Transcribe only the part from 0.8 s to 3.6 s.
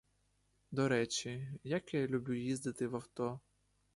речі: як я люблю їздити в авто!